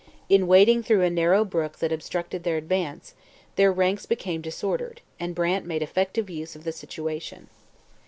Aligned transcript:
In 0.29 0.47
wading 0.47 0.81
through 0.81 1.03
a 1.03 1.11
narrow 1.11 1.45
brook 1.45 1.77
that 1.77 1.91
obstructed 1.91 2.43
their 2.43 2.57
advance, 2.57 3.13
their 3.55 3.71
ranks 3.71 4.07
became 4.07 4.41
disordered, 4.41 4.99
and 5.19 5.35
Brant 5.35 5.63
made 5.63 5.83
effective 5.83 6.27
use 6.27 6.55
of 6.55 6.63
the 6.63 6.71
situation. 6.71 7.49